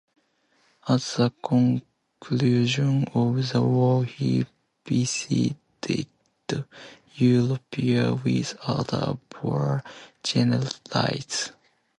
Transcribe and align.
At 0.89 0.99
the 1.01 1.31
conclusion 1.43 3.05
of 3.13 3.49
the 3.51 3.61
war 3.61 4.03
he 4.03 4.47
visited 4.83 6.07
Europe 7.13 7.75
with 7.77 8.57
other 8.63 9.19
Boer 9.29 9.83
generals. 10.23 11.51